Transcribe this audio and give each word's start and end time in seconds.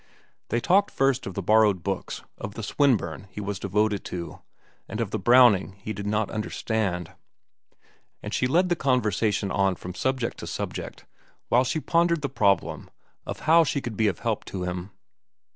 They 0.49 0.59
talked 0.59 0.89
first 0.89 1.27
of 1.27 1.35
the 1.35 1.43
borrowed 1.43 1.83
books, 1.83 2.23
of 2.39 2.55
the 2.55 2.63
Swinburne 2.63 3.27
he 3.29 3.39
was 3.39 3.59
devoted 3.59 4.03
to, 4.05 4.41
and 4.89 4.99
of 4.99 5.11
the 5.11 5.19
Browning 5.19 5.73
he 5.73 5.93
did 5.93 6.07
not 6.07 6.31
understand; 6.31 7.13
and 8.23 8.33
she 8.33 8.47
led 8.47 8.69
the 8.69 8.75
conversation 8.75 9.51
on 9.51 9.75
from 9.75 9.93
subject 9.93 10.39
to 10.39 10.47
subject, 10.47 11.05
while 11.49 11.63
she 11.63 11.79
pondered 11.79 12.23
the 12.23 12.29
problem 12.29 12.89
of 13.27 13.41
how 13.41 13.63
she 13.63 13.79
could 13.79 13.95
be 13.95 14.07
of 14.07 14.17
help 14.21 14.43
to 14.45 14.63
him. 14.63 14.89